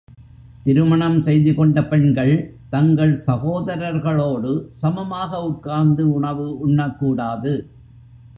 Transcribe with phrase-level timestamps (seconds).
[0.63, 2.33] திருமணம் செய்துகொண்ட பெண்கள்
[2.69, 7.53] தங்கள் சகோதரர்களோடு சமமாக உட்கார்ந்து உணவு உண்ணக்கூடாது.